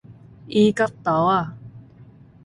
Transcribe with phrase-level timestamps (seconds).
[0.47, 1.53] 椅各頭仔